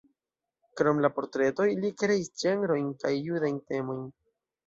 Krom 0.79 1.01
la 1.05 1.09
portretoj 1.17 1.67
li 1.83 1.91
kreis 2.03 2.31
ĝenrojn 2.43 2.89
kaj 3.05 3.11
judajn 3.19 3.63
temojn. 3.73 4.03